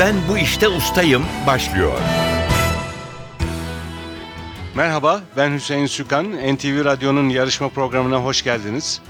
Ben 0.00 0.14
bu 0.28 0.38
işte 0.38 0.68
ustayım 0.68 1.24
başlıyor. 1.46 1.98
Merhaba, 4.74 5.20
ben 5.36 5.54
Hüseyin 5.54 5.86
Sükan. 5.86 6.32
NTV 6.32 6.84
Radyo'nun 6.84 7.28
yarışma 7.28 7.68
programına 7.68 8.16
hoş 8.16 8.44
geldiniz. 8.44 9.00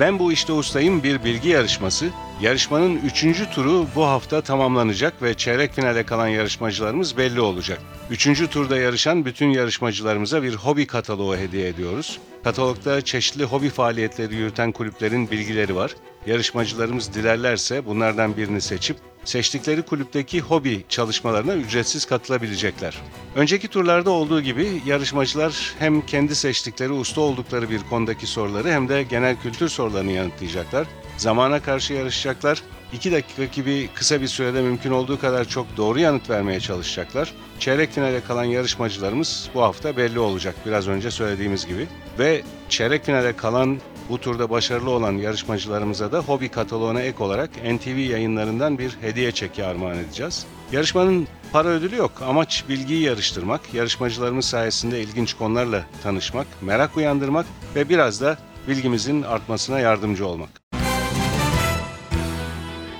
Ben 0.00 0.18
bu 0.18 0.32
işte 0.32 0.52
ustayım 0.52 1.02
bir 1.02 1.24
bilgi 1.24 1.48
yarışması. 1.48 2.06
Yarışmanın 2.42 2.96
üçüncü 2.96 3.50
turu 3.50 3.86
bu 3.94 4.04
hafta 4.04 4.40
tamamlanacak 4.40 5.22
ve 5.22 5.34
çeyrek 5.34 5.72
finale 5.72 6.02
kalan 6.02 6.28
yarışmacılarımız 6.28 7.16
belli 7.16 7.40
olacak. 7.40 7.80
Üçüncü 8.10 8.46
turda 8.46 8.76
yarışan 8.76 9.24
bütün 9.24 9.50
yarışmacılarımıza 9.50 10.42
bir 10.42 10.54
hobi 10.54 10.86
kataloğu 10.86 11.36
hediye 11.36 11.68
ediyoruz. 11.68 12.18
Katalogda 12.44 13.00
çeşitli 13.00 13.44
hobi 13.44 13.70
faaliyetleri 13.70 14.34
yürüten 14.34 14.72
kulüplerin 14.72 15.30
bilgileri 15.30 15.76
var. 15.76 15.94
Yarışmacılarımız 16.26 17.14
dilerlerse 17.14 17.86
bunlardan 17.86 18.36
birini 18.36 18.60
seçip 18.60 18.96
seçtikleri 19.24 19.82
kulüpteki 19.82 20.40
hobi 20.40 20.84
çalışmalarına 20.88 21.54
ücretsiz 21.54 22.04
katılabilecekler. 22.04 22.98
Önceki 23.34 23.68
turlarda 23.68 24.10
olduğu 24.10 24.40
gibi 24.40 24.82
yarışmacılar 24.86 25.74
hem 25.78 26.06
kendi 26.06 26.34
seçtikleri 26.34 26.92
usta 26.92 27.20
oldukları 27.20 27.70
bir 27.70 27.80
konudaki 27.90 28.26
soruları 28.26 28.70
hem 28.70 28.88
de 28.88 29.02
genel 29.02 29.36
kültür 29.36 29.68
sorularını 29.68 30.12
yanıtlayacaklar. 30.12 30.86
Zamana 31.20 31.62
karşı 31.62 31.94
yarışacaklar. 31.94 32.62
2 32.92 33.12
dakika 33.12 33.44
gibi 33.44 33.88
kısa 33.94 34.20
bir 34.20 34.26
sürede 34.26 34.62
mümkün 34.62 34.90
olduğu 34.90 35.20
kadar 35.20 35.44
çok 35.44 35.76
doğru 35.76 36.00
yanıt 36.00 36.30
vermeye 36.30 36.60
çalışacaklar. 36.60 37.32
Çeyrek 37.58 37.92
finale 37.92 38.20
kalan 38.20 38.44
yarışmacılarımız 38.44 39.50
bu 39.54 39.62
hafta 39.62 39.96
belli 39.96 40.18
olacak 40.18 40.54
biraz 40.66 40.88
önce 40.88 41.10
söylediğimiz 41.10 41.66
gibi. 41.66 41.86
Ve 42.18 42.42
çeyrek 42.68 43.04
finale 43.04 43.36
kalan 43.36 43.78
bu 44.08 44.18
turda 44.18 44.50
başarılı 44.50 44.90
olan 44.90 45.12
yarışmacılarımıza 45.12 46.12
da 46.12 46.18
hobi 46.18 46.48
kataloğuna 46.48 47.02
ek 47.02 47.24
olarak 47.24 47.50
NTV 47.64 47.98
yayınlarından 47.98 48.78
bir 48.78 48.96
hediye 49.00 49.32
çeki 49.32 49.64
armağan 49.64 49.98
edeceğiz. 49.98 50.46
Yarışmanın 50.72 51.28
para 51.52 51.68
ödülü 51.68 51.96
yok. 51.96 52.12
Amaç 52.22 52.64
bilgiyi 52.68 53.02
yarıştırmak, 53.02 53.74
yarışmacılarımız 53.74 54.44
sayesinde 54.44 55.00
ilginç 55.02 55.34
konularla 55.34 55.84
tanışmak, 56.02 56.46
merak 56.62 56.96
uyandırmak 56.96 57.46
ve 57.76 57.88
biraz 57.88 58.20
da 58.20 58.38
bilgimizin 58.68 59.22
artmasına 59.22 59.80
yardımcı 59.80 60.26
olmak. 60.26 60.59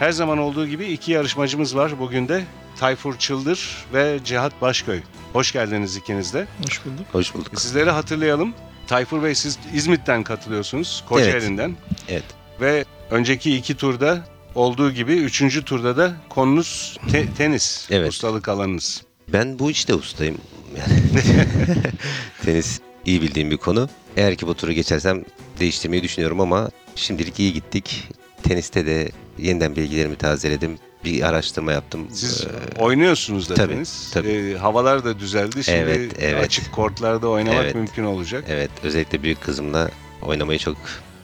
Her 0.01 0.13
zaman 0.13 0.39
olduğu 0.39 0.67
gibi 0.67 0.87
iki 0.87 1.13
yarışmacımız 1.13 1.77
var 1.77 1.99
bugün 1.99 2.29
de. 2.29 2.45
Tayfur 2.79 3.19
Çıldır 3.19 3.85
ve 3.95 4.19
Cihat 4.25 4.63
Başköy. 4.63 5.01
Hoş 5.33 5.53
geldiniz 5.53 5.97
ikiniz 5.97 6.35
de. 6.35 6.47
Hoş 6.67 6.85
bulduk. 6.85 7.07
Hoş 7.13 7.35
bulduk. 7.35 7.61
Sizleri 7.61 7.91
hatırlayalım. 7.91 8.55
Tayfur 8.87 9.23
Bey 9.23 9.35
siz 9.35 9.59
İzmit'ten 9.75 10.23
katılıyorsunuz. 10.23 11.05
Kocaeli'nden. 11.09 11.77
Evet. 12.09 12.25
Ve 12.61 12.85
önceki 13.11 13.57
iki 13.57 13.77
turda 13.77 14.25
olduğu 14.55 14.93
gibi 14.93 15.13
üçüncü 15.13 15.65
turda 15.65 15.97
da 15.97 16.13
konunuz 16.29 16.99
te- 17.11 17.35
tenis. 17.35 17.89
Evet. 17.91 18.11
Ustalık 18.11 18.49
alanınız. 18.49 19.03
Ben 19.29 19.59
bu 19.59 19.71
işte 19.71 19.95
ustayım. 19.95 20.39
Yani 20.79 21.01
tenis 22.45 22.81
iyi 23.05 23.23
bildiğim 23.23 23.51
bir 23.51 23.57
konu. 23.57 23.89
Eğer 24.17 24.37
ki 24.37 24.47
bu 24.47 24.55
turu 24.55 24.73
geçersem 24.73 25.25
değiştirmeyi 25.61 26.03
düşünüyorum 26.03 26.41
ama 26.41 26.71
şimdilik 26.95 27.41
iyi 27.41 27.53
gittik. 27.53 28.09
Teniste 28.43 28.87
de 28.87 29.11
yeniden 29.41 29.77
bilgilerimi 29.77 30.17
tazeledim. 30.17 30.79
Bir 31.05 31.23
araştırma 31.23 31.73
yaptım. 31.73 32.07
Siz 32.13 32.45
Ee, 32.45 32.81
oynuyorsunuz 32.81 33.51
da 33.51 33.55
tabii, 33.55 33.83
tabii. 34.13 34.29
Ee, 34.29 34.57
havalar 34.59 35.05
da 35.05 35.19
düzeldi. 35.19 35.65
Şimdi 35.65 35.77
Evet, 35.79 36.13
evet. 36.21 36.45
açık 36.45 36.73
kortlarda 36.73 37.29
oynamak 37.29 37.63
Evet. 37.65 37.75
mümkün 37.75 38.05
olacak. 38.05 38.45
evet, 38.49 38.71
özellikle 38.83 39.23
büyük 39.23 39.41
kızımla 39.41 39.91
oynamayı 40.23 40.59
çok 40.59 40.77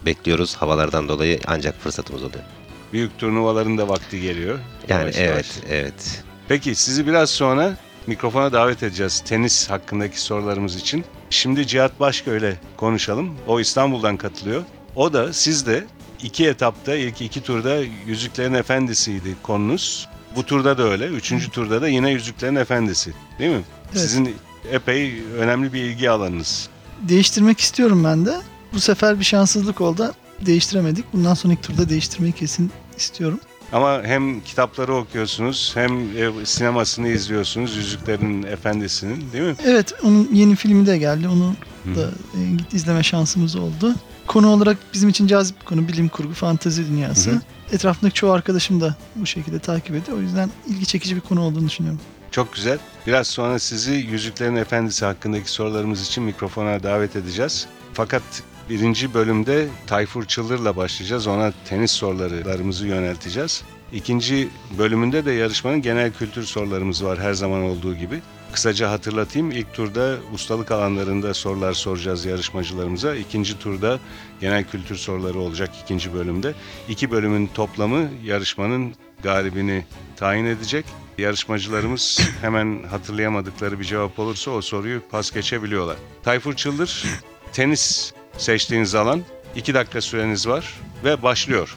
bekliyoruz. 0.07 0.55
Havalardan 0.57 1.09
dolayı 1.09 1.41
ancak 1.47 1.81
fırsatımız 1.81 2.23
oluyor. 2.23 2.45
Büyük 2.93 3.19
turnuvaların 3.19 3.79
da 3.79 3.89
vakti 3.89 4.21
geliyor. 4.21 4.59
Yani 4.89 5.01
Yavaş 5.01 5.17
evet, 5.19 5.31
yavaş. 5.31 5.47
evet. 5.71 6.23
Peki 6.49 6.75
sizi 6.75 7.07
biraz 7.07 7.31
sonra 7.31 7.77
mikrofona 8.07 8.53
davet 8.53 8.83
edeceğiz 8.83 9.21
tenis 9.27 9.71
hakkındaki 9.71 10.21
sorularımız 10.21 10.77
için. 10.77 11.05
Şimdi 11.31 11.67
Cihat 11.67 12.01
Başköy'le 12.01 12.53
konuşalım. 12.77 13.35
O 13.47 13.61
İstanbul'dan 13.61 14.17
katılıyor. 14.17 14.63
O 14.97 15.13
da 15.13 15.33
siz 15.33 15.67
de 15.67 15.85
iki 16.23 16.47
etapta 16.47 16.95
ilk 16.95 17.21
iki 17.21 17.41
turda 17.43 17.77
Yüzüklerin 18.07 18.55
Efendisi'ydi 18.55 19.37
konunuz. 19.43 20.09
Bu 20.37 20.43
turda 20.43 20.79
da 20.79 20.83
öyle. 20.83 21.07
Üçüncü 21.07 21.51
turda 21.51 21.83
da 21.83 21.89
yine 21.89 22.11
Yüzüklerin 22.11 22.57
Efendisi. 22.57 23.13
Değil 23.39 23.51
mi? 23.51 23.63
Evet. 23.93 24.01
Sizin 24.01 24.35
epey 24.73 25.23
önemli 25.39 25.73
bir 25.73 25.81
ilgi 25.81 26.11
alanınız. 26.11 26.69
Değiştirmek 27.03 27.61
istiyorum 27.61 28.05
ben 28.05 28.27
de. 28.27 28.41
Bu 28.73 28.81
sefer 28.81 29.19
bir 29.21 29.25
şanssızlık 29.25 29.81
oldu. 29.81 30.15
Değiştiremedik. 30.47 31.05
Bundan 31.13 31.35
sonraki 31.35 31.61
turda 31.63 31.89
değiştirmeyi 31.89 32.33
kesin 32.33 32.71
istiyorum. 32.97 33.41
Ama 33.73 34.03
hem 34.05 34.41
kitapları 34.41 34.95
okuyorsunuz 34.95 35.73
hem 35.75 35.93
e, 36.19 36.47
sinemasını 36.47 37.09
izliyorsunuz 37.09 37.77
Yüzüklerin 37.77 38.43
Efendisi'nin 38.43 39.25
değil 39.33 39.45
mi? 39.45 39.55
Evet, 39.65 39.93
onun 40.05 40.29
yeni 40.33 40.57
filmi 40.57 40.87
de 40.87 40.99
geldi. 40.99 41.29
Onu 41.29 41.55
da 41.97 42.11
e, 42.41 42.57
git 42.57 42.75
izleme 42.75 43.03
şansımız 43.03 43.57
oldu. 43.57 43.95
Konu 44.27 44.49
olarak 44.49 44.77
bizim 44.95 45.09
için 45.09 45.27
cazip 45.27 45.61
bir 45.61 45.65
konu. 45.65 45.89
Bilim 45.89 46.09
kurgu, 46.09 46.35
fantezi 46.35 46.89
dünyası. 46.89 47.31
Hı 47.31 47.35
hı. 47.35 47.41
Etrafındaki 47.73 48.15
çoğu 48.15 48.33
arkadaşım 48.33 48.81
da 48.81 48.97
bu 49.17 49.27
şekilde 49.27 49.59
takip 49.59 49.95
ediyor. 49.97 50.19
O 50.19 50.21
yüzden 50.21 50.51
ilgi 50.67 50.87
çekici 50.87 51.17
bir 51.17 51.21
konu 51.21 51.41
olduğunu 51.41 51.69
düşünüyorum. 51.69 52.01
Çok 52.31 52.53
güzel. 52.55 52.79
Biraz 53.07 53.27
sonra 53.27 53.59
sizi 53.59 53.93
Yüzüklerin 53.93 54.57
Efendisi 54.57 55.05
hakkındaki 55.05 55.51
sorularımız 55.51 56.03
için 56.03 56.25
mikrofona 56.25 56.83
davet 56.83 57.17
edeceğiz. 57.17 57.67
Fakat 57.93 58.23
birinci 58.71 59.15
bölümde 59.15 59.69
Tayfur 59.87 60.25
Çıldır'la 60.25 60.77
başlayacağız. 60.77 61.27
Ona 61.27 61.53
tenis 61.69 61.91
sorularımızı 61.91 62.87
yönelteceğiz. 62.87 63.63
İkinci 63.93 64.49
bölümünde 64.79 65.25
de 65.25 65.33
yarışmanın 65.33 65.83
genel 65.83 66.13
kültür 66.13 66.45
sorularımız 66.45 67.05
var 67.05 67.19
her 67.19 67.33
zaman 67.33 67.63
olduğu 67.63 67.95
gibi. 67.95 68.21
Kısaca 68.57 68.91
hatırlatayım. 68.91 69.51
İlk 69.51 69.75
turda 69.75 70.17
ustalık 70.33 70.71
alanlarında 70.71 71.35
sorular 71.35 71.73
soracağız 71.73 72.25
yarışmacılarımıza. 72.25 73.15
İkinci 73.15 73.59
turda 73.59 73.99
genel 74.41 74.65
kültür 74.65 74.97
soruları 74.97 75.39
olacak 75.39 75.71
ikinci 75.83 76.15
bölümde. 76.15 76.55
İki 76.89 77.11
bölümün 77.11 77.47
toplamı 77.47 78.09
yarışmanın 78.25 78.95
galibini 79.23 79.85
tayin 80.17 80.45
edecek. 80.45 80.87
Yarışmacılarımız 81.19 82.21
hemen 82.41 82.83
hatırlayamadıkları 82.91 83.81
bir 83.81 83.85
cevap 83.85 84.19
olursa 84.19 84.51
o 84.51 84.61
soruyu 84.61 85.03
pas 85.11 85.31
geçebiliyorlar. 85.31 85.97
Tayfur 86.23 86.55
Çıldır, 86.55 87.05
tenis 87.53 88.13
seçtiğiniz 88.39 88.95
alan. 88.95 89.23
2 89.57 89.75
dakika 89.75 90.01
süreniz 90.01 90.49
var 90.49 90.75
ve 91.05 91.23
başlıyor. 91.23 91.77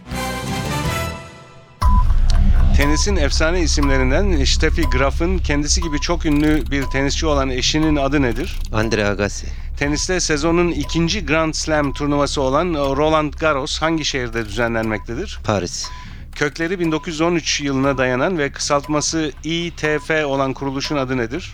Tenisin 2.80 3.16
efsane 3.16 3.62
isimlerinden 3.62 4.46
Steffi 4.46 4.82
Graf'ın 4.82 5.38
kendisi 5.38 5.82
gibi 5.82 6.00
çok 6.02 6.26
ünlü 6.26 6.72
bir 6.72 6.84
tenisçi 6.84 7.26
olan 7.26 7.50
eşinin 7.50 7.96
adı 7.96 8.22
nedir? 8.22 8.56
Andre 8.74 9.06
Agassi, 9.06 9.48
Teniste 9.80 10.20
sezonun 10.20 10.72
ikinci 10.72 11.26
Grand 11.26 11.54
Slam 11.54 11.94
turnuvası 11.94 12.42
olan 12.42 12.74
Roland 12.74 13.34
Garros 13.34 13.82
hangi 13.82 14.06
şehirde 14.06 14.46
düzenlenmektedir? 14.46 15.40
Paris, 15.44 15.88
Kökleri 16.36 16.80
1913 16.80 17.62
yılına 17.62 17.98
dayanan 17.98 18.38
ve 18.38 18.52
kısaltması 18.52 19.32
ITF 19.44 20.12
olan 20.26 20.54
kuruluşun 20.54 20.98
adı 20.98 21.18
nedir? 21.18 21.54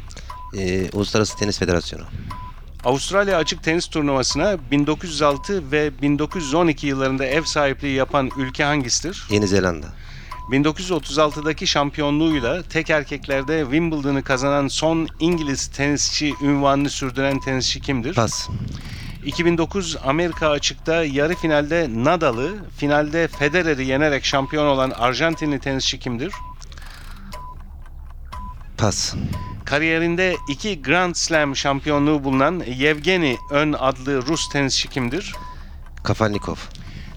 e, 0.57 0.89
Uluslararası 0.93 1.37
Tenis 1.37 1.59
Federasyonu, 1.59 2.03
Avustralya 2.83 3.37
Açık 3.37 3.63
Tenis 3.63 3.87
Turnuvası'na 3.87 4.57
1906 4.71 5.71
ve 5.71 6.01
1912 6.01 6.87
yıllarında 6.87 7.25
ev 7.25 7.43
sahipliği 7.43 7.95
yapan 7.95 8.29
ülke 8.37 8.63
hangisidir? 8.63 9.23
Yeni 9.29 9.47
Zelanda, 9.47 9.87
1936'daki 10.51 11.67
şampiyonluğuyla 11.67 12.63
tek 12.63 12.89
erkeklerde 12.89 13.61
Wimbledon'ı 13.61 14.23
kazanan 14.23 14.67
son 14.67 15.07
İngiliz 15.19 15.67
tenisçi 15.67 16.33
ünvanını 16.41 16.89
sürdüren 16.89 17.39
tenisçi 17.39 17.81
kimdir? 17.81 18.13
Pas, 18.13 18.49
2009 19.25 19.97
Amerika 20.03 20.49
Açık'ta 20.49 21.05
yarı 21.05 21.35
finalde 21.35 21.87
Nadal'ı, 21.91 22.55
finalde 22.77 23.27
Federer'i 23.27 23.85
yenerek 23.85 24.25
şampiyon 24.25 24.65
olan 24.65 24.89
Arjantinli 24.91 25.59
tenisçi 25.59 25.99
kimdir? 25.99 26.33
Pas, 28.77 29.15
Kariyerinde 29.65 30.35
iki 30.49 30.81
Grand 30.81 31.15
Slam 31.15 31.55
şampiyonluğu 31.55 32.23
bulunan 32.23 32.63
Yevgeni 32.75 33.37
Ön 33.51 33.73
adlı 33.73 34.25
Rus 34.27 34.49
tenisçi 34.49 34.89
kimdir? 34.89 35.33
Kafalnikov, 36.03 36.55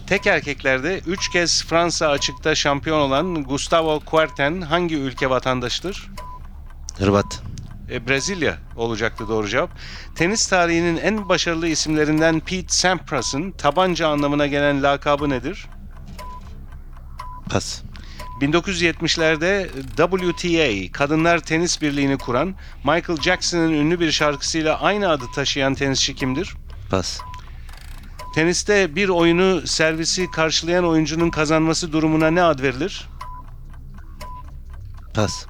Tek 0.09 0.27
erkeklerde 0.27 1.01
3 1.07 1.29
kez 1.29 1.65
Fransa 1.65 2.09
açıkta 2.09 2.55
şampiyon 2.55 3.01
olan 3.01 3.45
Gustavo 3.45 4.01
Kuerten 4.01 4.61
hangi 4.61 4.97
ülke 4.97 5.31
vatandaşıdır? 5.31 6.09
Hırvat, 6.99 7.43
E, 7.91 8.09
Brezilya 8.09 8.59
olacaktı 8.77 9.29
doğru 9.29 9.49
cevap. 9.49 9.71
Tenis 10.15 10.47
tarihinin 10.47 10.97
en 10.97 11.29
başarılı 11.29 11.69
isimlerinden 11.69 12.41
Pete 12.41 12.69
Sampras'ın 12.69 13.51
tabanca 13.51 14.09
anlamına 14.09 14.47
gelen 14.47 14.83
lakabı 14.83 15.31
nedir? 15.31 15.67
Pas, 17.51 17.83
1970'lerde 18.41 19.69
WTA, 19.97 20.93
Kadınlar 20.93 21.39
Tenis 21.39 21.83
Birliği'ni 21.83 22.19
kuran, 22.19 22.55
Michael 22.85 23.21
Jackson'ın 23.21 23.73
ünlü 23.73 24.01
bir 24.01 24.13
şarkısıyla 24.13 24.81
aynı 24.81 25.09
adı 25.11 25.25
taşıyan 25.35 25.75
tenisçi 25.75 26.15
kimdir? 26.15 26.55
Pas, 26.91 27.21
Teniste 28.39 28.97
bir 28.97 29.09
oyunu 29.09 29.67
servisi 29.67 30.31
karşılayan 30.31 30.85
oyuncunun 30.85 31.31
kazanması 31.31 31.93
durumuna 31.93 32.31
ne 32.31 32.43
ad 32.43 32.63
verilir? 32.63 33.09
Pas. 35.15 35.47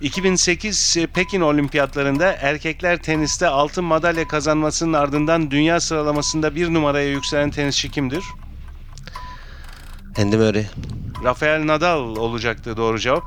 2008 0.00 0.96
Pekin 1.14 1.40
Olimpiyatlarında 1.40 2.32
erkekler 2.32 3.02
teniste 3.02 3.46
altın 3.48 3.84
madalya 3.84 4.28
kazanmasının 4.28 4.92
ardından 4.92 5.50
dünya 5.50 5.80
sıralamasında 5.80 6.54
bir 6.54 6.74
numaraya 6.74 7.10
yükselen 7.10 7.50
tenisçi 7.50 7.90
kimdir? 7.90 8.24
Andy 10.18 10.36
Murray. 10.36 10.66
Rafael 11.24 11.66
Nadal 11.66 12.00
olacaktı 12.00 12.76
doğru 12.76 12.98
cevap. 12.98 13.22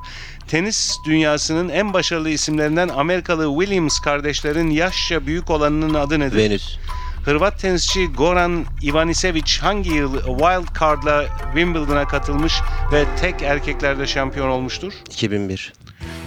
Tenis 0.48 0.98
dünyasının 1.06 1.70
en 1.70 1.94
başarılı 1.94 2.30
isimlerinden 2.30 2.90
Amerikalı 2.90 3.60
Williams 3.60 4.00
kardeşlerin 4.00 4.70
yaşça 4.70 5.26
büyük 5.26 5.50
olanının 5.50 5.94
adı 5.94 6.20
nedir? 6.20 6.38
Venüs. 6.38 6.78
Hırvat 7.26 7.60
tenisçi 7.60 8.08
Goran 8.08 8.66
Ivanisevic 8.84 9.60
hangi 9.62 9.90
yıl 9.90 10.14
Wild 10.14 10.80
Card'la 10.80 11.26
Wimbledon'a 11.54 12.08
katılmış 12.08 12.54
ve 12.92 13.06
tek 13.22 13.42
erkeklerde 13.42 14.08
şampiyon 14.08 14.48
olmuştur? 14.48 14.94
2001. 15.10 15.74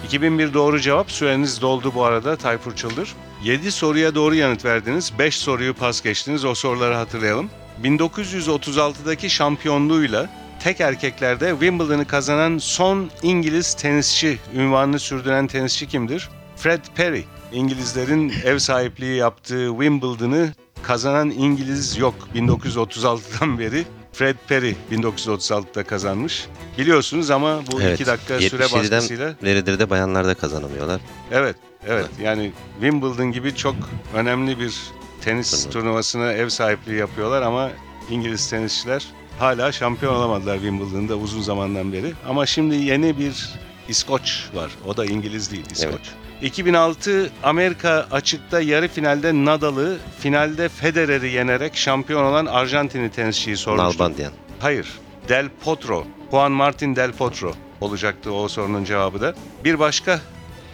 2001 0.04 0.54
doğru 0.54 0.80
cevap. 0.80 1.10
Süreniz 1.10 1.62
doldu 1.62 1.92
bu 1.94 2.04
arada 2.04 2.36
Tayfur 2.36 2.74
Çıldır. 2.76 3.14
7 3.44 3.72
soruya 3.72 4.14
doğru 4.14 4.34
yanıt 4.34 4.64
verdiniz. 4.64 5.12
5 5.18 5.36
soruyu 5.36 5.74
pas 5.74 6.02
geçtiniz. 6.02 6.44
O 6.44 6.54
soruları 6.54 6.94
hatırlayalım. 6.94 7.50
1936'daki 7.82 9.30
şampiyonluğuyla 9.30 10.30
tek 10.60 10.80
erkeklerde 10.80 11.50
Wimbledon'ı 11.50 12.06
kazanan 12.06 12.58
son 12.58 13.10
İngiliz 13.22 13.74
tenisçi, 13.74 14.38
ünvanını 14.54 14.98
sürdüren 14.98 15.46
tenisçi 15.46 15.88
kimdir? 15.88 16.28
Fred 16.56 16.84
Perry. 16.96 17.24
İngilizlerin 17.52 18.32
ev 18.44 18.58
sahipliği 18.58 19.16
yaptığı 19.16 19.68
Wimbledon'ı 19.70 20.52
kazanan 20.82 21.30
İngiliz 21.30 21.96
yok 21.98 22.14
1936'dan 22.34 23.58
beri. 23.58 23.84
Fred 24.12 24.36
Perry 24.48 24.75
1936'da 24.92 25.84
kazanmış. 25.84 26.46
Biliyorsunuz 26.78 27.30
ama 27.30 27.60
bu 27.72 27.82
Evet. 27.82 28.00
2 28.00 28.06
dakika 28.06 28.40
süre 28.40 28.64
77'den 28.64 28.82
baskısıyla 28.82 29.34
beridir 29.42 29.78
de 29.78 29.90
bayanlar 29.90 30.26
da 30.26 30.34
kazanamıyorlar. 30.34 31.00
Evet, 31.32 31.56
evet. 31.86 32.06
Yani 32.22 32.52
Wimbledon 32.80 33.32
gibi 33.32 33.54
çok 33.54 33.75
önemli 34.14 34.58
bir 34.58 34.75
tenis 35.20 35.62
Tabii. 35.64 35.72
turnuvasına 35.72 36.32
ev 36.32 36.48
sahipliği 36.48 36.96
yapıyorlar 36.96 37.42
ama 37.42 37.70
İngiliz 38.10 38.50
tenisçiler 38.50 39.06
hala 39.38 39.72
şampiyon 39.72 40.14
olamadılar 40.14 40.54
Wimbledon'da 40.54 41.16
uzun 41.16 41.42
zamandan 41.42 41.92
beri. 41.92 42.12
Ama 42.28 42.46
şimdi 42.46 42.75
yeni 42.75 43.19
bir 43.19 43.48
İskoç 43.88 44.44
var. 44.54 44.70
O 44.86 44.96
da 44.96 45.04
İngiliz 45.06 45.50
değil, 45.52 45.64
İskoç. 45.70 45.88
Evet. 45.90 46.14
2006 46.43 47.31
Amerika 47.43 48.06
açıkta 48.11 48.61
yarı 48.61 48.88
finalde 48.88 49.32
Nadal'ı, 49.35 49.99
finalde 50.20 50.69
Federer'i 50.69 51.29
yenerek 51.29 51.76
şampiyon 51.76 52.25
olan 52.25 52.46
Arjantinli 52.46 53.11
tenisçiyi 53.11 53.56
sormuştum. 53.56 53.87
Nalbandian. 53.87 54.32
Hayır. 54.58 54.88
Del 55.29 55.49
Potro. 55.64 56.06
Juan 56.31 56.52
Martin 56.52 56.96
Del 56.96 57.12
Potro 57.12 57.52
olacaktı 57.81 58.32
o 58.32 58.49
sorunun 58.49 58.85
cevabı 58.85 59.20
da. 59.20 59.35
Bir 59.64 59.79
başka 59.79 60.20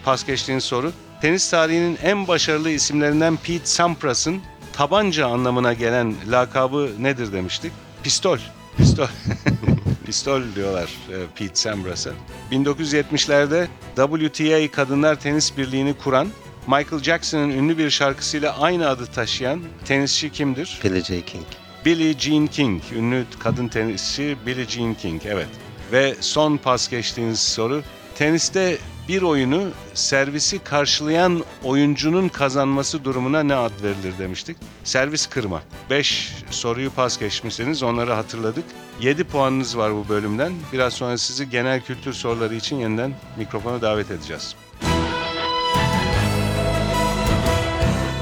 pas 0.05 0.27
geçtiğiniz 0.27 0.65
soru. 0.65 0.93
Tenis 1.23 1.51
tarihinin 1.51 1.99
en 2.03 2.29
başarılı 2.29 2.71
isimlerinden 2.71 3.37
Pete 3.37 3.67
Sampras'ın 3.67 4.43
tabanca 4.73 5.27
anlamına 5.27 5.73
gelen 5.73 6.15
lakabı 6.31 6.91
nedir 6.99 7.33
demiştik? 7.33 7.73
Pistol. 8.03 8.39
Pistol. 8.77 9.07
Pistol 10.07 10.43
diyorlar 10.55 10.91
e, 11.11 11.15
Pete 11.35 11.55
Sampras'a. 11.55 12.11
1970'lerde 12.51 13.67
WTA 13.97 14.71
Kadınlar 14.77 15.21
Tenis 15.21 15.57
Birliği'ni 15.57 15.95
kuran 15.95 16.29
Michael 16.67 17.03
Jackson'ın 17.03 17.51
ünlü 17.51 17.79
bir 17.79 17.91
şarkısıyla 17.91 18.59
aynı 18.61 18.89
adı 18.89 19.07
taşıyan 19.07 19.61
tenisçi 19.85 20.33
kimdir? 20.33 20.81
Billie 20.85 21.01
J. 21.01 21.23
King. 21.23 21.47
Billie 21.85 22.19
Jean 22.19 22.47
King, 22.47 22.83
ünlü 22.97 23.25
kadın 23.39 23.69
tenisçi 23.69 24.37
Billie 24.47 24.69
Jean 24.69 24.95
King, 24.95 25.23
evet. 25.27 25.49
Ve 25.93 26.15
son 26.21 26.57
pas 26.57 26.89
geçtiğiniz 26.89 27.41
soru, 27.41 27.83
teniste 28.15 28.79
bir 29.09 29.23
oyunu 29.23 29.71
servisi 29.95 30.59
karşılayan 30.59 31.45
oyuncunun 31.65 32.29
kazanması 32.29 33.05
durumuna 33.05 33.43
ne 33.43 33.55
ad 33.55 33.83
verilir 33.83 34.19
demiştik. 34.19 34.57
Servis 34.85 35.27
kırma. 35.27 35.63
5 35.91 36.33
soruyu 36.51 36.91
pas 36.91 37.19
geçmişsiniz, 37.19 37.83
onları 37.83 38.13
hatırladık. 38.13 38.65
7 39.01 39.25
puanınız 39.25 39.79
var 39.79 39.95
bu 39.95 40.09
bölümden. 40.09 40.53
Biraz 40.73 40.93
sonra 40.93 41.19
sizi 41.19 41.51
genel 41.51 41.81
kültür 41.81 42.13
soruları 42.13 42.55
için 42.55 42.77
yeniden 42.77 43.15
mikrofona 43.37 43.83
davet 43.83 44.11
edeceğiz. 44.11 44.55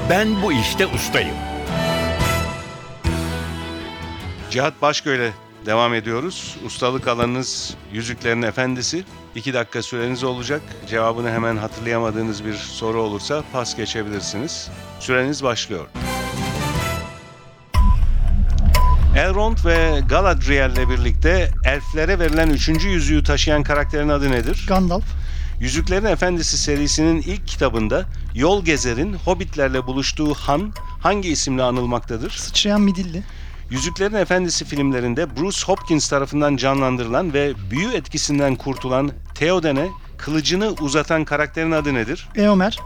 Ben 0.09 0.41
bu 0.43 0.53
işte 0.53 0.87
ustayım. 0.87 1.35
Cihat 4.49 4.81
Başgöl'e 4.81 5.33
devam 5.65 5.93
ediyoruz. 5.93 6.57
Ustalık 6.65 7.07
alanınız 7.07 7.75
Yüzüklerin 7.93 8.41
Efendisi. 8.41 9.03
2 9.35 9.53
dakika 9.53 9.81
süreniz 9.81 10.23
olacak. 10.23 10.61
Cevabını 10.87 11.31
hemen 11.31 11.57
hatırlayamadığınız 11.57 12.45
bir 12.45 12.53
soru 12.53 13.01
olursa 13.01 13.43
pas 13.53 13.77
geçebilirsiniz. 13.77 14.69
Süreniz 14.99 15.43
başlıyor. 15.43 15.87
Elrond 19.17 19.57
ve 19.65 20.01
Galadriel 20.09 20.71
ile 20.71 20.89
birlikte 20.89 21.51
elflere 21.65 22.19
verilen 22.19 22.49
üçüncü 22.49 22.89
yüzüğü 22.89 23.23
taşıyan 23.23 23.63
karakterin 23.63 24.09
adı 24.09 24.31
nedir? 24.31 24.65
Gandalf. 24.67 25.05
Yüzüklerin 25.59 26.05
Efendisi 26.05 26.57
serisinin 26.57 27.21
ilk 27.21 27.47
kitabında 27.47 28.05
Yol 28.35 28.65
Gezer'in 28.65 29.13
Hobbitlerle 29.13 29.87
buluştuğu 29.87 30.33
han 30.33 30.73
hangi 31.01 31.29
isimle 31.29 31.63
anılmaktadır? 31.63 32.31
Sıçrayan 32.31 32.81
midilli. 32.81 33.23
Yüzüklerin 33.73 34.15
Efendisi 34.15 34.65
filmlerinde 34.65 35.37
Bruce 35.37 35.61
Hopkins 35.65 36.09
tarafından 36.09 36.55
canlandırılan 36.55 37.33
ve 37.33 37.53
büyü 37.71 37.93
etkisinden 37.93 38.55
kurtulan 38.55 39.11
Theoden'e 39.35 39.89
kılıcını 40.17 40.69
uzatan 40.69 41.25
karakterin 41.25 41.71
adı 41.71 41.93
nedir? 41.93 42.29
Eomer. 42.35 42.79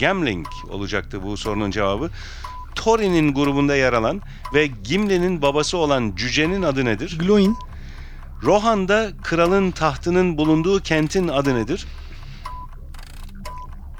Gamling 0.00 0.46
olacaktı 0.70 1.22
bu 1.22 1.36
sorunun 1.36 1.70
cevabı. 1.70 2.10
Thorin'in 2.74 3.34
grubunda 3.34 3.76
yer 3.76 3.92
alan 3.92 4.20
ve 4.54 4.66
Gimli'nin 4.66 5.42
babası 5.42 5.78
olan 5.78 6.12
cücenin 6.16 6.62
adı 6.62 6.84
nedir? 6.84 7.18
Gloin. 7.18 7.56
Rohan'da 8.42 9.10
kralın 9.22 9.70
tahtının 9.70 10.38
bulunduğu 10.38 10.80
kentin 10.80 11.28
adı 11.28 11.54
nedir? 11.54 11.86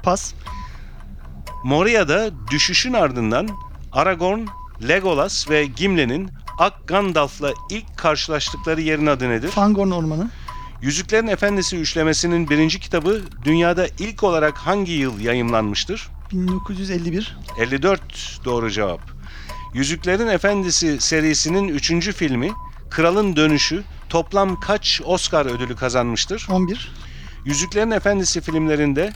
Pas. 0.03 0.33
Moria'da 1.63 2.31
düşüşün 2.51 2.93
ardından 2.93 3.49
Aragorn, 3.91 4.39
Legolas 4.87 5.49
ve 5.49 5.65
Gimli'nin 5.65 6.29
Ak 6.57 6.87
Gandalf'la 6.87 7.53
ilk 7.69 7.97
karşılaştıkları 7.97 8.81
yerin 8.81 9.05
adı 9.05 9.29
nedir? 9.29 9.49
Fangorn 9.49 9.91
Ormanı. 9.91 10.29
Yüzüklerin 10.81 11.27
Efendisi 11.27 11.77
üçlemesinin 11.77 12.49
birinci 12.49 12.79
kitabı 12.79 13.21
dünyada 13.43 13.87
ilk 13.99 14.23
olarak 14.23 14.57
hangi 14.57 14.91
yıl 14.91 15.19
yayımlanmıştır? 15.19 16.07
1951. 16.31 17.37
54 17.57 18.01
doğru 18.45 18.71
cevap. 18.71 19.01
Yüzüklerin 19.73 20.27
Efendisi 20.27 21.01
serisinin 21.01 21.67
üçüncü 21.67 22.13
filmi 22.13 22.51
Kralın 22.89 23.35
Dönüşü 23.35 23.83
toplam 24.09 24.59
kaç 24.59 25.01
Oscar 25.05 25.45
ödülü 25.45 25.75
kazanmıştır? 25.75 26.47
11. 26.51 26.91
Yüzüklerin 27.45 27.91
Efendisi 27.91 28.41
filmlerinde 28.41 29.13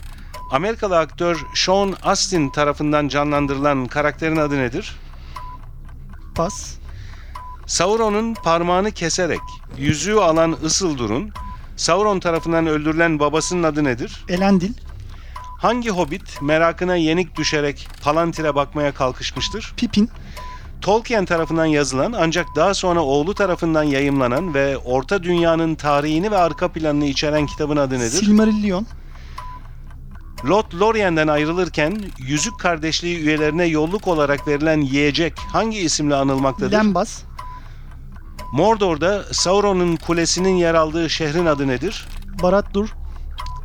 Amerikalı 0.50 0.98
aktör 0.98 1.46
Sean 1.54 1.94
Astin 2.02 2.50
tarafından 2.50 3.08
canlandırılan 3.08 3.86
karakterin 3.86 4.36
adı 4.36 4.58
nedir? 4.58 4.96
Pas. 6.36 6.74
Sauron'un 7.66 8.34
parmağını 8.34 8.90
keserek 8.90 9.40
yüzüğü 9.78 10.14
alan 10.14 10.56
Isildur'un 10.64 11.30
Sauron 11.76 12.20
tarafından 12.20 12.66
öldürülen 12.66 13.18
babasının 13.18 13.62
adı 13.62 13.84
nedir? 13.84 14.24
Elendil. 14.28 14.72
Hangi 15.58 15.90
hobbit 15.90 16.42
merakına 16.42 16.96
yenik 16.96 17.36
düşerek 17.36 17.88
Palantir'e 18.02 18.54
bakmaya 18.54 18.94
kalkışmıştır? 18.94 19.74
Pippin. 19.76 20.10
Tolkien 20.80 21.24
tarafından 21.24 21.66
yazılan 21.66 22.14
ancak 22.18 22.46
daha 22.56 22.74
sonra 22.74 23.00
oğlu 23.00 23.34
tarafından 23.34 23.82
yayımlanan 23.82 24.54
ve 24.54 24.78
Orta 24.78 25.22
Dünya'nın 25.22 25.74
tarihini 25.74 26.30
ve 26.30 26.38
arka 26.38 26.68
planını 26.68 27.04
içeren 27.06 27.46
kitabın 27.46 27.76
adı 27.76 27.94
nedir? 27.98 28.18
Silmarillion. 28.18 28.86
Lord 30.44 30.72
Lorien'den 30.80 31.28
ayrılırken 31.28 32.00
Yüzük 32.18 32.60
Kardeşliği 32.60 33.18
üyelerine 33.18 33.64
yolluk 33.64 34.08
olarak 34.08 34.48
verilen 34.48 34.80
yiyecek 34.80 35.38
hangi 35.52 35.78
isimle 35.78 36.14
anılmaktadır? 36.14 36.72
Lembas. 36.72 37.22
Mordor'da 38.52 39.24
Sauron'un 39.32 39.96
kulesinin 39.96 40.56
yer 40.56 40.74
aldığı 40.74 41.10
şehrin 41.10 41.46
adı 41.46 41.68
nedir? 41.68 42.06
Barad-dûr. 42.42 42.88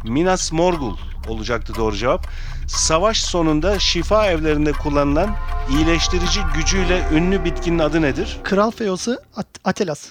Minas 0.04 0.52
Morgul 0.52 0.98
olacaktı 1.28 1.74
doğru 1.76 1.96
cevap. 1.96 2.28
Savaş 2.68 3.22
sonunda 3.24 3.80
şifa 3.80 4.28
evlerinde 4.28 4.72
kullanılan 4.72 5.36
iyileştirici 5.70 6.40
gücüyle 6.56 7.04
ünlü 7.14 7.46
bitkinin 7.46 7.80
adı 7.80 8.02
nedir? 8.02 8.38
Kral 8.44 8.72
Feos'u 8.72 9.18
At- 9.36 9.48
Atelas. 9.66 10.08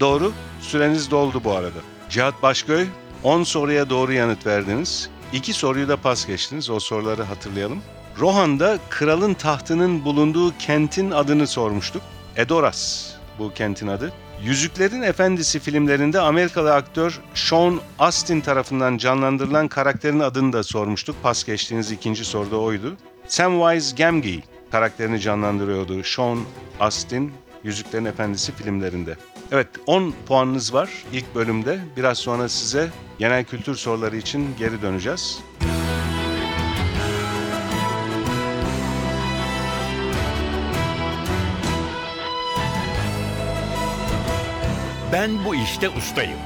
Doğru. 0.00 0.32
Süreniz 0.60 1.10
doldu 1.10 1.40
bu 1.44 1.52
arada. 1.52 1.78
Cihat 2.10 2.42
Başköy 2.42 2.86
10 3.22 3.42
soruya 3.42 3.90
doğru 3.90 4.12
yanıt 4.12 4.46
verdiniz. 4.46 5.10
2 5.32 5.52
soruyu 5.52 5.88
da 5.88 5.96
pas 5.96 6.26
geçtiniz. 6.26 6.70
O 6.70 6.80
soruları 6.80 7.22
hatırlayalım. 7.22 7.82
Rohan'da 8.18 8.78
kralın 8.90 9.34
tahtının 9.34 10.04
bulunduğu 10.04 10.58
kentin 10.58 11.10
adını 11.10 11.46
sormuştuk. 11.46 12.02
Edoras 12.36 13.10
bu 13.38 13.52
kentin 13.54 13.86
adı. 13.86 14.12
Yüzüklerin 14.42 15.02
Efendisi 15.02 15.58
filmlerinde 15.58 16.20
Amerikalı 16.20 16.74
aktör 16.74 17.20
Sean 17.34 17.80
Astin 17.98 18.40
tarafından 18.40 18.96
canlandırılan 18.96 19.68
karakterin 19.68 20.20
adını 20.20 20.52
da 20.52 20.62
sormuştuk. 20.62 21.16
Pas 21.22 21.44
geçtiğiniz 21.44 21.92
ikinci 21.92 22.24
soruda 22.24 22.56
oydu. 22.56 22.96
Samwise 23.28 23.96
Gamgee 23.96 24.42
karakterini 24.70 25.20
canlandırıyordu 25.20 26.04
Sean 26.04 26.38
Astin 26.80 27.32
Yüzüklerin 27.64 28.04
Efendisi 28.04 28.52
filmlerinde. 28.52 29.16
Evet 29.52 29.68
10 29.86 30.14
puanınız 30.26 30.74
var 30.74 30.90
ilk 31.12 31.34
bölümde. 31.34 31.80
Biraz 31.96 32.18
sonra 32.18 32.48
size 32.48 32.90
genel 33.18 33.44
kültür 33.44 33.74
soruları 33.74 34.16
için 34.16 34.48
geri 34.58 34.82
döneceğiz. 34.82 35.40
Ben 45.12 45.44
bu 45.44 45.54
işte 45.54 45.88
ustayım. 45.88 46.38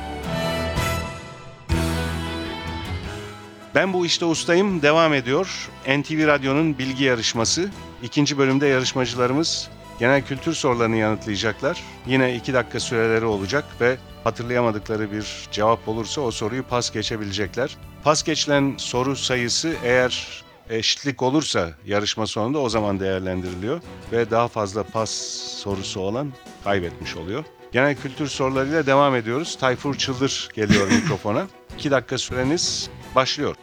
Ben 3.75 3.93
bu 3.93 4.07
işte 4.07 4.25
ustayım 4.25 4.83
devam 4.83 5.15
ediyor. 5.15 5.71
NTV 5.89 6.27
Radyo'nun 6.27 6.79
bilgi 6.79 7.05
yarışması. 7.05 7.71
İkinci 8.03 8.39
bölümde 8.39 8.67
yarışmacılarımız 8.67 9.71
genel 9.99 10.23
kültür 10.23 10.55
sorularını 10.55 10.97
yanıtlayacaklar. 10.97 11.83
Yine 12.07 12.35
iki 12.35 12.55
dakika 12.55 12.81
süreleri 12.81 13.25
olacak 13.25 13.65
ve 13.81 13.97
hatırlayamadıkları 14.25 15.13
bir 15.13 15.49
cevap 15.53 15.89
olursa 15.89 16.21
o 16.21 16.31
soruyu 16.31 16.63
pas 16.63 16.91
geçebilecekler. 16.91 17.77
Pas 18.05 18.23
geçilen 18.23 18.75
soru 18.79 19.17
sayısı 19.17 19.75
eğer 19.85 20.45
eşitlik 20.71 21.23
olursa 21.23 21.71
yarışma 21.87 22.27
sonunda 22.27 22.59
o 22.59 22.69
zaman 22.69 23.01
değerlendiriliyor 23.01 23.81
ve 24.13 24.31
daha 24.31 24.49
fazla 24.49 24.83
pas 24.83 25.11
sorusu 25.59 26.01
olan 26.01 26.33
kaybetmiş 26.65 27.17
oluyor. 27.17 27.45
Genel 27.73 27.97
kültür 27.97 28.27
sorularıyla 28.27 28.87
devam 28.87 29.17
ediyoruz. 29.17 29.57
Tayfur 29.61 29.95
Çıldır 29.95 30.49
geliyor 30.55 30.91
mikrofona. 30.91 31.47
İki 31.79 31.91
dakika 31.91 32.19
süreniz 32.19 32.91
başlıyor. 33.15 33.57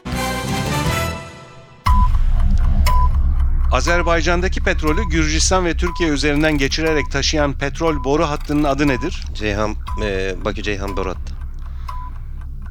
Azerbaycan'daki 3.81 4.63
petrolü 4.63 5.03
Gürcistan 5.03 5.65
ve 5.65 5.77
Türkiye 5.77 6.09
üzerinden 6.09 6.57
geçirerek 6.57 7.11
taşıyan 7.11 7.53
petrol 7.53 8.03
boru 8.03 8.23
hattının 8.23 8.63
adı 8.63 8.87
nedir? 8.87 9.23
Ceyhan, 9.33 9.75
e, 10.03 10.35
Bakü 10.45 10.63
Ceyhan 10.63 10.97
Boru 10.97 11.09
hattı. 11.09 11.33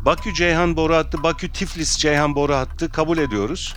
Bakü 0.05 0.35
Ceyhan 0.35 0.77
boru 0.77 0.95
hattı, 0.95 1.23
Bakü 1.23 1.53
Tiflis 1.53 1.97
Ceyhan 1.99 2.35
boru 2.35 2.55
hattı 2.55 2.91
kabul 2.91 3.19
ediyoruz. 3.19 3.77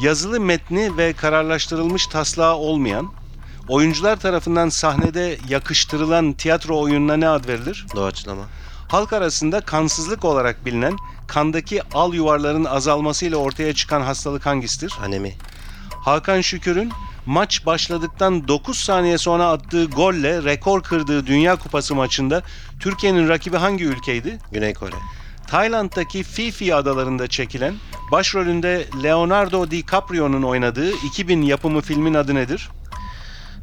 Yazılı 0.00 0.40
metni 0.40 0.96
ve 0.96 1.12
kararlaştırılmış 1.12 2.06
taslağı 2.06 2.54
olmayan, 2.54 3.12
oyuncular 3.68 4.20
tarafından 4.20 4.68
sahnede 4.68 5.38
yakıştırılan 5.48 6.32
tiyatro 6.32 6.80
oyununa 6.80 7.16
ne 7.16 7.28
ad 7.28 7.48
verilir? 7.48 7.86
Doğaçlama. 7.96 8.42
Halk 8.88 9.12
arasında 9.12 9.60
kansızlık 9.60 10.24
olarak 10.24 10.66
bilinen 10.66 10.96
kandaki 11.26 11.82
al 11.94 12.14
yuvarların 12.14 12.64
azalmasıyla 12.64 13.36
ortaya 13.36 13.74
çıkan 13.74 14.00
hastalık 14.00 14.46
hangisidir? 14.46 14.94
Anemi. 15.04 15.34
Hakan 16.02 16.40
Şükür'ün 16.40 16.92
maç 17.26 17.66
başladıktan 17.66 18.48
9 18.48 18.78
saniye 18.78 19.18
sonra 19.18 19.46
attığı 19.46 19.84
golle 19.84 20.44
rekor 20.44 20.82
kırdığı 20.82 21.26
Dünya 21.26 21.56
Kupası 21.56 21.94
maçında 21.94 22.42
Türkiye'nin 22.80 23.28
rakibi 23.28 23.56
hangi 23.56 23.84
ülkeydi? 23.84 24.38
Güney 24.52 24.74
Kore. 24.74 24.96
Tayland'daki 25.46 26.24
Phi 26.24 26.74
adalarında 26.74 27.28
çekilen 27.28 27.74
başrolünde 28.12 28.86
Leonardo 29.02 29.70
DiCaprio'nun 29.70 30.42
oynadığı 30.42 30.90
2000 30.90 31.42
yapımı 31.42 31.80
filmin 31.80 32.14
adı 32.14 32.34
nedir? 32.34 32.70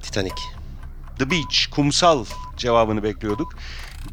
Titanic. 0.03 0.35
The 1.19 1.31
Beach, 1.31 1.65
kumsal 1.71 2.25
cevabını 2.57 3.03
bekliyorduk. 3.03 3.53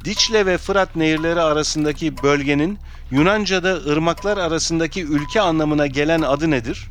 Diçle 0.04 0.46
ve 0.46 0.58
Fırat 0.58 0.96
nehirleri 0.96 1.40
arasındaki 1.40 2.22
bölgenin 2.22 2.78
Yunanca'da 3.10 3.74
ırmaklar 3.74 4.38
arasındaki 4.38 5.04
ülke 5.04 5.40
anlamına 5.40 5.86
gelen 5.86 6.22
adı 6.22 6.50
nedir? 6.50 6.88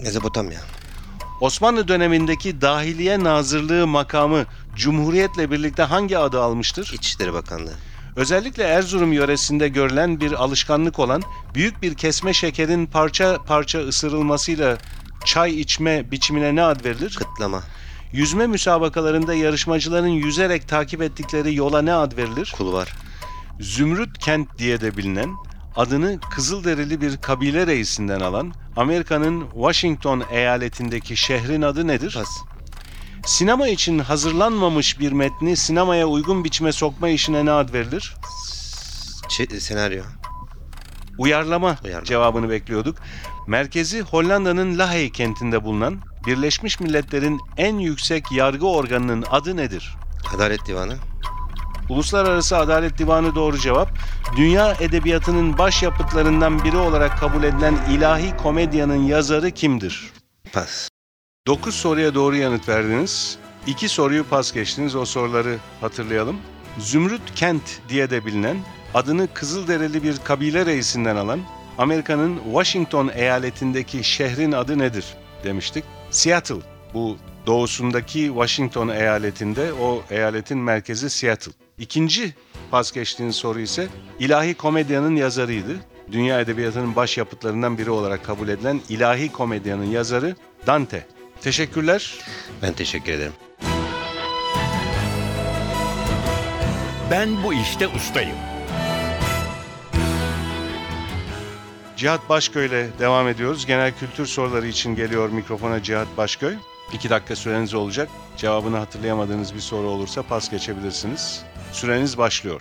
Mezopotamya. 0.00 0.60
Osmanlı 1.40 1.88
dönemindeki 1.88 2.60
Dahiliye 2.60 3.24
Nazırlığı 3.24 3.86
makamı 3.86 4.44
Cumhuriyet'le 4.76 5.50
birlikte 5.50 5.82
hangi 5.82 6.18
adı 6.18 6.42
almıştır? 6.42 6.90
İçişleri 6.94 7.32
Bakanlığı. 7.32 7.74
Özellikle 8.16 8.62
Erzurum 8.62 9.12
yöresinde 9.12 9.68
görülen 9.68 10.20
bir 10.20 10.32
alışkanlık 10.32 10.98
olan 10.98 11.22
büyük 11.54 11.82
bir 11.82 11.94
kesme 11.94 12.34
şekerin 12.34 12.86
parça 12.86 13.38
parça 13.46 13.78
ısırılmasıyla 13.78 14.78
çay 15.24 15.60
içme 15.60 16.10
biçimine 16.10 16.54
ne 16.54 16.62
ad 16.62 16.84
verilir? 16.84 17.16
Kıtlama. 17.18 17.62
Yüzme 18.12 18.46
müsabakalarında 18.46 19.34
yarışmacıların 19.34 20.08
yüzerek 20.08 20.68
takip 20.68 21.02
ettikleri 21.02 21.54
yola 21.54 21.82
ne 21.82 21.94
ad 21.94 22.16
verilir? 22.16 22.54
Kulvar. 22.56 22.94
Zümrüt 23.60 24.18
Kent 24.18 24.58
diye 24.58 24.80
de 24.80 24.96
bilinen, 24.96 25.30
adını 25.78 26.20
Kızılderili 26.30 27.00
bir 27.00 27.16
kabile 27.16 27.66
reisinden 27.66 28.20
alan 28.20 28.52
Amerika'nın 28.76 29.50
Washington 29.50 30.22
eyaletindeki 30.30 31.16
şehrin 31.16 31.62
adı 31.62 31.86
nedir? 31.86 32.14
Pas. 32.14 32.28
Sinema 33.26 33.68
için 33.68 33.98
hazırlanmamış 33.98 35.00
bir 35.00 35.12
metni 35.12 35.56
sinemaya 35.56 36.06
uygun 36.06 36.44
biçime 36.44 36.72
sokma 36.72 37.08
işine 37.08 37.44
ne 37.46 37.50
ad 37.52 37.72
verilir? 37.72 38.14
Ç- 39.28 39.60
senaryo. 39.60 40.02
Uyarlama, 41.18 41.76
Uyarlama. 41.84 42.04
cevabını 42.04 42.50
bekliyorduk. 42.50 42.98
Merkezi 43.46 44.00
Hollanda'nın 44.00 44.78
Lahey 44.78 45.12
kentinde 45.12 45.64
bulunan 45.64 46.00
Birleşmiş 46.26 46.80
Milletler'in 46.80 47.40
en 47.56 47.78
yüksek 47.78 48.32
yargı 48.32 48.66
organının 48.66 49.24
adı 49.30 49.56
nedir? 49.56 49.96
Adalet 50.34 50.66
Divanı. 50.66 50.96
Uluslararası 51.88 52.56
Adalet 52.56 52.98
Divanı 52.98 53.34
doğru 53.34 53.58
cevap. 53.58 53.88
Dünya 54.36 54.76
edebiyatının 54.80 55.58
başyapıtlarından 55.58 56.64
biri 56.64 56.76
olarak 56.76 57.18
kabul 57.18 57.42
edilen 57.42 57.74
ilahi 57.90 58.36
komedyanın 58.36 59.02
yazarı 59.02 59.50
kimdir? 59.50 60.12
Pas. 60.52 60.88
9 61.46 61.74
soruya 61.74 62.14
doğru 62.14 62.36
yanıt 62.36 62.68
verdiniz. 62.68 63.38
2 63.66 63.88
soruyu 63.88 64.24
pas 64.24 64.52
geçtiniz. 64.52 64.96
O 64.96 65.04
soruları 65.04 65.56
hatırlayalım. 65.80 66.36
Zümrüt 66.78 67.34
Kent 67.34 67.62
diye 67.88 68.10
de 68.10 68.26
bilinen, 68.26 68.56
adını 68.94 69.28
Kızılderili 69.34 70.02
bir 70.02 70.18
kabile 70.18 70.66
reisinden 70.66 71.16
alan 71.16 71.40
Amerika'nın 71.78 72.40
Washington 72.44 73.10
eyaletindeki 73.14 74.04
şehrin 74.04 74.52
adı 74.52 74.78
nedir 74.78 75.04
demiştik. 75.44 75.84
Seattle. 76.10 76.60
Bu 76.94 77.16
doğusundaki 77.46 78.26
Washington 78.26 78.88
eyaletinde 78.88 79.72
o 79.72 80.02
eyaletin 80.10 80.58
merkezi 80.58 81.10
Seattle. 81.10 81.52
İkinci 81.78 82.34
pas 82.70 82.92
geçtiğiniz 82.92 83.36
soru 83.36 83.60
ise 83.60 83.88
ilahi 84.18 84.54
komedyanın 84.54 85.16
yazarıydı. 85.16 85.76
Dünya 86.12 86.40
edebiyatının 86.40 86.96
başyapıtlarından 86.96 87.78
biri 87.78 87.90
olarak 87.90 88.24
kabul 88.24 88.48
edilen 88.48 88.80
ilahi 88.88 89.32
komedyanın 89.32 89.84
yazarı 89.84 90.36
Dante. 90.66 91.06
Teşekkürler. 91.40 92.18
Ben 92.62 92.72
teşekkür 92.72 93.12
ederim. 93.12 93.32
Ben 97.10 97.44
bu 97.44 97.54
işte 97.54 97.88
ustayım. 97.88 98.36
Cihat 101.96 102.28
Başköy 102.28 102.66
ile 102.66 102.88
devam 102.98 103.28
ediyoruz. 103.28 103.66
Genel 103.66 103.92
kültür 103.92 104.26
soruları 104.26 104.66
için 104.66 104.94
geliyor 104.94 105.28
mikrofona 105.28 105.82
Cihat 105.82 106.16
Başköy. 106.16 106.54
İki 106.92 107.10
dakika 107.10 107.36
süreniz 107.36 107.74
olacak. 107.74 108.08
Cevabını 108.36 108.76
hatırlayamadığınız 108.76 109.54
bir 109.54 109.60
soru 109.60 109.86
olursa 109.88 110.22
pas 110.22 110.50
geçebilirsiniz. 110.50 111.44
Süreniz 111.72 112.18
başlıyor. 112.18 112.60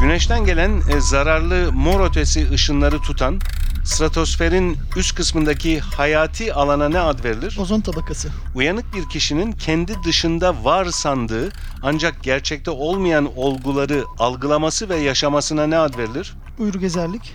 Güneşten 0.00 0.44
gelen 0.44 0.82
e, 0.96 1.00
zararlı 1.00 1.72
mor 1.72 2.10
ötesi 2.10 2.50
ışınları 2.50 2.98
tutan 3.00 3.40
stratosferin 3.84 4.78
üst 4.96 5.14
kısmındaki 5.14 5.80
hayati 5.80 6.54
alana 6.54 6.88
ne 6.88 7.00
ad 7.00 7.24
verilir? 7.24 7.56
Ozon 7.60 7.80
tabakası. 7.80 8.28
Uyanık 8.54 8.94
bir 8.94 9.08
kişinin 9.08 9.52
kendi 9.52 9.94
dışında 10.04 10.64
var 10.64 10.84
sandığı 10.84 11.48
ancak 11.82 12.22
gerçekte 12.22 12.70
olmayan 12.70 13.36
olguları 13.36 14.04
algılaması 14.18 14.88
ve 14.88 14.96
yaşamasına 14.96 15.66
ne 15.66 15.78
ad 15.78 15.98
verilir? 15.98 16.34
Uyur 16.58 16.74
gezerlik. 16.74 17.34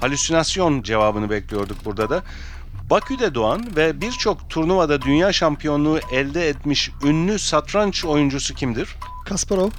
halüsinasyon 0.00 0.82
cevabını 0.82 1.30
bekliyorduk 1.30 1.84
burada 1.84 2.10
da. 2.10 2.22
Bakü'de 2.90 3.34
doğan 3.34 3.76
ve 3.76 4.00
birçok 4.00 4.50
turnuvada 4.50 5.02
dünya 5.02 5.32
şampiyonluğu 5.32 5.98
elde 6.12 6.48
etmiş 6.48 6.90
ünlü 7.04 7.38
satranç 7.38 8.04
oyuncusu 8.04 8.54
kimdir? 8.54 8.96
Kasparov. 9.26 9.70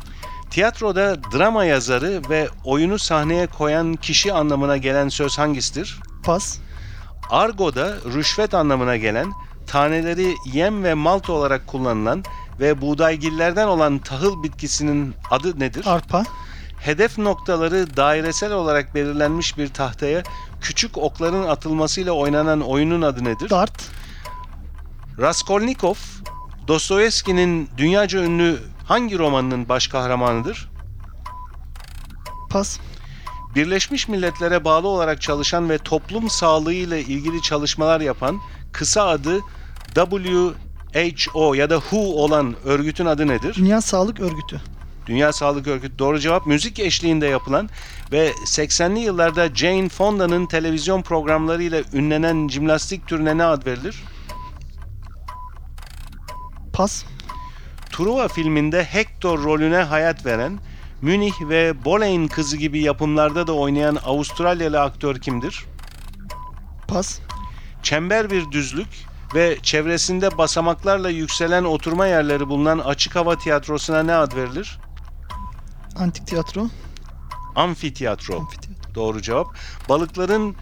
Tiyatroda 0.49 1.17
drama 1.33 1.65
yazarı 1.65 2.21
ve 2.29 2.47
oyunu 2.63 2.99
sahneye 2.99 3.47
koyan 3.47 3.93
kişi 3.93 4.33
anlamına 4.33 4.77
gelen 4.77 5.09
söz 5.09 5.37
hangisidir? 5.37 5.99
Pas. 6.23 6.57
Argo'da 7.29 7.95
rüşvet 8.13 8.53
anlamına 8.53 8.97
gelen, 8.97 9.33
taneleri 9.67 10.35
yem 10.53 10.83
ve 10.83 10.93
malt 10.93 11.29
olarak 11.29 11.67
kullanılan 11.67 12.23
ve 12.59 12.81
buğdaygillerden 12.81 13.67
olan 13.67 13.99
tahıl 13.99 14.43
bitkisinin 14.43 15.15
adı 15.31 15.59
nedir? 15.59 15.83
Arpa. 15.85 16.23
Hedef 16.85 17.17
noktaları 17.17 17.97
dairesel 17.97 18.51
olarak 18.51 18.95
belirlenmiş 18.95 19.57
bir 19.57 19.67
tahtaya 19.67 20.23
küçük 20.61 20.97
okların 20.97 21.47
atılmasıyla 21.47 22.11
oynanan 22.11 22.61
oyunun 22.61 23.01
adı 23.01 23.23
nedir? 23.23 23.49
Dart. 23.49 23.89
Raskolnikov 25.19 25.95
Dostoyevski'nin 26.67 27.69
dünyaca 27.77 28.23
ünlü 28.23 28.59
hangi 28.87 29.17
romanının 29.17 29.69
baş 29.69 29.87
kahramanıdır? 29.87 30.69
Pas. 32.49 32.79
Birleşmiş 33.55 34.07
Milletler'e 34.07 34.65
bağlı 34.65 34.87
olarak 34.87 35.21
çalışan 35.21 35.69
ve 35.69 35.77
toplum 35.77 36.29
sağlığı 36.29 36.73
ile 36.73 37.01
ilgili 37.01 37.41
çalışmalar 37.41 38.01
yapan 38.01 38.39
kısa 38.71 39.07
adı 39.07 39.39
WHO 39.95 41.53
ya 41.53 41.69
da 41.69 41.79
WHO 41.79 41.97
olan 41.97 42.55
örgütün 42.65 43.05
adı 43.05 43.27
nedir? 43.27 43.55
Dünya 43.55 43.81
Sağlık 43.81 44.19
Örgütü. 44.19 44.61
Dünya 45.05 45.33
Sağlık 45.33 45.67
Örgütü 45.67 45.99
doğru 45.99 46.19
cevap 46.19 46.45
müzik 46.45 46.79
eşliğinde 46.79 47.27
yapılan 47.27 47.69
ve 48.11 48.31
80'li 48.31 48.99
yıllarda 48.99 49.55
Jane 49.55 49.89
Fonda'nın 49.89 50.45
televizyon 50.45 51.01
programlarıyla 51.01 51.83
ünlenen 51.93 52.47
jimnastik 52.47 53.07
türüne 53.07 53.37
ne 53.37 53.43
ad 53.43 53.65
verilir? 53.65 54.03
Pas. 56.73 57.05
Truva 57.91 58.27
filminde 58.27 58.83
Hector 58.83 59.43
rolüne 59.43 59.77
hayat 59.77 60.25
veren, 60.25 60.59
Münih 61.01 61.33
ve 61.41 61.85
Boleyn 61.85 62.27
kızı 62.27 62.57
gibi 62.57 62.79
yapımlarda 62.79 63.47
da 63.47 63.53
oynayan 63.53 63.97
Avustralyalı 64.05 64.81
aktör 64.81 65.15
kimdir? 65.15 65.65
Pas. 66.87 67.19
Çember 67.83 68.31
bir 68.31 68.51
düzlük 68.51 68.87
ve 69.35 69.57
çevresinde 69.63 70.37
basamaklarla 70.37 71.09
yükselen 71.09 71.63
oturma 71.63 72.07
yerleri 72.07 72.47
bulunan 72.47 72.79
açık 72.79 73.15
hava 73.15 73.37
tiyatrosuna 73.37 74.03
ne 74.03 74.13
ad 74.13 74.35
verilir? 74.35 74.79
Antik 75.95 76.27
tiyatro. 76.27 76.67
Amfiteyatro. 77.55 78.39
Amfiteyatro. 78.39 78.95
Doğru 78.95 79.21
cevap. 79.21 79.47
Balıkların, 79.89 80.55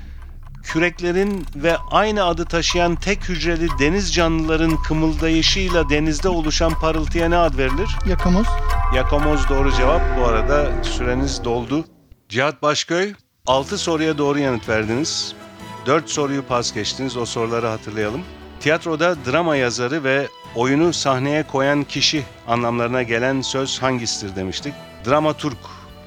küreklerin 0.64 1.46
ve 1.56 1.78
aynı 1.92 2.24
adı 2.24 2.46
taşıyan 2.46 2.96
tek 2.96 3.30
hücreli 3.30 3.68
deniz 3.80 4.14
canlıların 4.14 4.78
kımıldayışıyla 4.78 5.90
denizde 5.90 6.30
oluşan 6.30 6.74
parıltıya 6.74 7.30
ne 7.30 7.38
ad 7.38 7.58
verilir? 7.58 7.90
Yakamoz. 8.06 8.48
Yakamoz 8.96 9.50
doğru 9.50 9.72
cevap. 9.72 10.02
Bu 10.20 10.26
arada 10.26 10.84
süreniz 10.84 11.44
doldu. 11.44 11.86
Cihat 12.30 12.62
Başköy 12.62 13.14
6 13.48 13.78
soruya 13.78 14.18
doğru 14.18 14.40
yanıt 14.40 14.70
verdiniz. 14.70 15.36
4 15.86 16.10
soruyu 16.10 16.44
pas 16.44 16.74
geçtiniz. 16.74 17.18
O 17.18 17.26
soruları 17.26 17.68
hatırlayalım. 17.68 18.22
Tiyatroda 18.60 19.16
drama 19.26 19.56
yazarı 19.56 20.04
ve 20.04 20.28
oyunu 20.56 20.94
sahneye 20.94 21.44
koyan 21.44 21.84
kişi 21.84 22.24
anlamlarına 22.48 23.04
gelen 23.04 23.42
söz 23.42 23.82
hangisidir 23.82 24.36
demiştik. 24.36 24.74
Dramaturg 25.06 25.58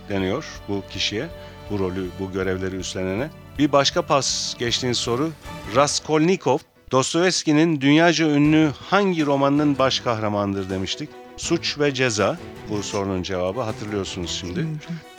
deniyor 0.08 0.44
bu 0.68 0.82
kişiye. 0.90 1.28
Bu 1.70 1.78
rolü, 1.78 2.06
bu 2.20 2.32
görevleri 2.32 2.76
üstlenene. 2.76 3.28
Bir 3.58 3.72
başka 3.72 4.02
pas 4.02 4.54
geçtiğiniz 4.58 4.98
soru. 4.98 5.30
Raskolnikov, 5.76 6.58
Dostoyevski'nin 6.92 7.80
dünyaca 7.80 8.26
ünlü 8.26 8.70
hangi 8.90 9.26
romanının 9.26 9.78
baş 9.78 10.00
kahramanıdır 10.00 10.70
demiştik. 10.70 11.08
Suç 11.36 11.78
ve 11.78 11.94
Ceza 11.94 12.38
bu 12.70 12.82
sorunun 12.82 13.22
cevabı 13.22 13.60
hatırlıyorsunuz 13.60 14.30
şimdi. 14.30 14.66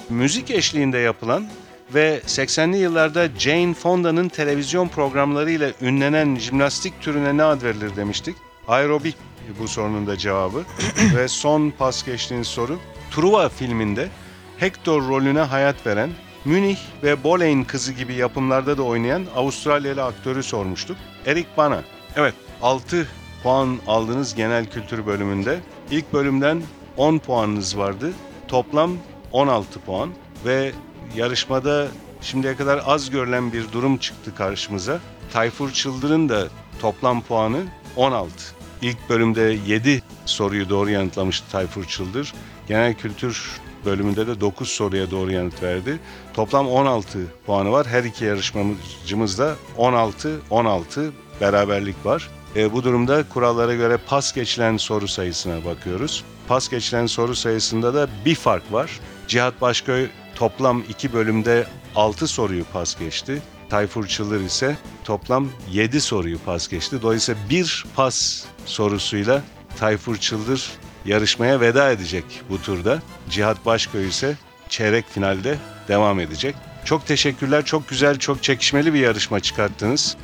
Müzik 0.09 0.51
eşliğinde 0.51 0.97
yapılan 0.97 1.47
ve 1.93 2.21
80'li 2.25 2.77
yıllarda 2.77 3.27
Jane 3.39 3.73
Fonda'nın 3.73 4.29
televizyon 4.29 4.87
programlarıyla 4.87 5.71
ünlenen 5.81 6.35
jimnastik 6.35 7.01
türüne 7.01 7.37
ne 7.37 7.43
ad 7.43 7.61
verilir 7.63 7.95
demiştik. 7.95 8.35
Aerobik 8.67 9.15
bu 9.59 9.67
sorunun 9.67 10.07
da 10.07 10.17
cevabı. 10.17 10.63
ve 11.15 11.27
son 11.27 11.69
pas 11.69 12.05
geçtiğiniz 12.05 12.47
soru. 12.47 12.79
Truva 13.11 13.49
filminde 13.49 14.09
Hector 14.57 15.07
rolüne 15.07 15.39
hayat 15.39 15.85
veren, 15.85 16.09
Münih 16.45 16.77
ve 17.03 17.23
Boleyn 17.23 17.63
kızı 17.63 17.93
gibi 17.93 18.13
yapımlarda 18.13 18.77
da 18.77 18.83
oynayan 18.83 19.25
Avustralyalı 19.35 20.03
aktörü 20.03 20.43
sormuştuk. 20.43 20.97
Eric 21.25 21.47
Bana. 21.57 21.83
Evet 22.15 22.33
6 22.61 23.07
puan 23.43 23.77
aldınız 23.87 24.35
genel 24.35 24.65
kültür 24.65 25.05
bölümünde. 25.05 25.59
İlk 25.91 26.13
bölümden 26.13 26.61
10 26.97 27.17
puanınız 27.17 27.77
vardı. 27.77 28.13
Toplam 28.47 28.91
16 29.31 29.79
puan 29.79 30.09
ve 30.45 30.71
yarışmada 31.15 31.87
şimdiye 32.21 32.55
kadar 32.55 32.81
az 32.85 33.09
görülen 33.09 33.53
bir 33.53 33.71
durum 33.71 33.97
çıktı 33.97 34.35
karşımıza. 34.35 34.99
Tayfur 35.33 35.71
Çıldır'ın 35.71 36.29
da 36.29 36.47
toplam 36.81 37.21
puanı 37.21 37.63
16. 37.95 38.56
İlk 38.81 39.09
bölümde 39.09 39.57
7 39.67 40.01
soruyu 40.25 40.69
doğru 40.69 40.89
yanıtlamıştı 40.89 41.51
Tayfur 41.51 41.85
Çıldır. 41.85 42.33
Genel 42.67 42.93
kültür 42.93 43.59
bölümünde 43.85 44.27
de 44.27 44.41
9 44.41 44.69
soruya 44.69 45.11
doğru 45.11 45.31
yanıt 45.31 45.63
verdi. 45.63 45.99
Toplam 46.33 46.67
16 46.67 47.19
puanı 47.45 47.71
var. 47.71 47.87
Her 47.87 48.03
iki 48.03 48.25
yarışmacımız 48.25 49.39
da 49.39 49.55
16-16 49.77 51.09
beraberlik 51.41 52.05
var. 52.05 52.29
E, 52.55 52.73
bu 52.73 52.83
durumda 52.83 53.29
kurallara 53.29 53.75
göre 53.75 53.97
pas 54.07 54.33
geçilen 54.33 54.77
soru 54.77 55.07
sayısına 55.07 55.65
bakıyoruz. 55.65 56.23
Pas 56.47 56.69
geçilen 56.69 57.05
soru 57.05 57.35
sayısında 57.35 57.93
da 57.93 58.07
bir 58.25 58.35
fark 58.35 58.73
var. 58.73 58.99
Cihat 59.27 59.61
Başköy 59.61 60.07
toplam 60.35 60.83
iki 60.89 61.13
bölümde 61.13 61.67
6 61.95 62.27
soruyu 62.27 62.65
pas 62.73 62.99
geçti. 62.99 63.41
Tayfur 63.69 64.07
Çılır 64.07 64.41
ise 64.41 64.77
toplam 65.03 65.49
7 65.71 66.01
soruyu 66.01 66.39
pas 66.39 66.67
geçti. 66.67 67.01
Dolayısıyla 67.01 67.41
bir 67.49 67.85
pas 67.95 68.45
sorusuyla 68.65 69.41
Tayfur 69.79 70.17
Çıldır 70.17 70.71
yarışmaya 71.05 71.61
veda 71.61 71.91
edecek 71.91 72.23
bu 72.49 72.61
turda. 72.61 73.01
Cihat 73.29 73.65
Başköy 73.65 74.07
ise 74.07 74.35
çeyrek 74.69 75.05
finalde 75.09 75.57
devam 75.87 76.19
edecek. 76.19 76.55
Çok 76.85 77.07
teşekkürler. 77.07 77.65
Çok 77.65 77.89
güzel, 77.89 78.19
çok 78.19 78.43
çekişmeli 78.43 78.93
bir 78.93 78.99
yarışma 78.99 79.39
çıkarttınız. 79.39 80.17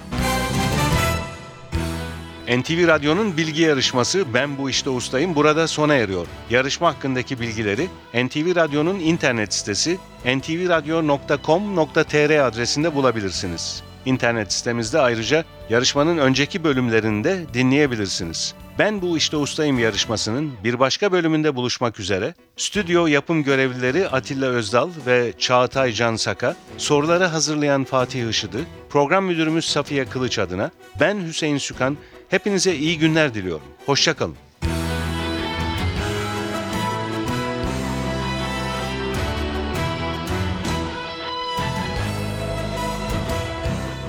NTV 2.47 2.87
Radyo'nun 2.87 3.37
bilgi 3.37 3.61
yarışması 3.61 4.33
Ben 4.33 4.57
Bu 4.57 4.69
İşte 4.69 4.89
Ustayım 4.89 5.35
burada 5.35 5.67
sona 5.67 5.95
eriyor. 5.95 6.27
Yarışma 6.49 6.87
hakkındaki 6.87 7.39
bilgileri 7.39 7.87
NTV 8.13 8.55
Radyo'nun 8.55 8.99
internet 8.99 9.53
sitesi 9.53 9.97
ntvradio.com.tr 10.25 12.47
adresinde 12.47 12.95
bulabilirsiniz. 12.95 13.83
İnternet 14.05 14.53
sitemizde 14.53 14.99
ayrıca 14.99 15.45
yarışmanın 15.69 16.17
önceki 16.17 16.63
bölümlerini 16.63 17.23
de 17.23 17.45
dinleyebilirsiniz. 17.53 18.53
Ben 18.79 19.01
Bu 19.01 19.17
İşte 19.17 19.37
Ustayım 19.37 19.79
yarışmasının 19.79 20.51
bir 20.63 20.79
başka 20.79 21.11
bölümünde 21.11 21.55
buluşmak 21.55 21.99
üzere 21.99 22.33
stüdyo 22.57 23.07
yapım 23.07 23.43
görevlileri 23.43 24.09
Atilla 24.09 24.45
Özdal 24.45 24.89
ve 25.05 25.33
Çağatay 25.39 25.91
Cansaka, 25.91 26.55
soruları 26.77 27.25
hazırlayan 27.25 27.83
Fatih 27.83 28.29
Işıdı, 28.29 28.57
program 28.89 29.25
müdürümüz 29.25 29.65
Safiye 29.65 30.05
Kılıç 30.05 30.39
adına 30.39 30.71
ben 30.99 31.27
Hüseyin 31.27 31.57
Sükan 31.57 31.97
hepinize 32.33 32.75
iyi 32.75 32.99
günler 32.99 33.33
diliyorum. 33.33 33.67
Hoşçakalın. 33.85 34.35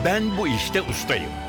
Ben 0.05 0.37
bu 0.39 0.49
işte 0.49 0.83
ustayım. 0.83 1.44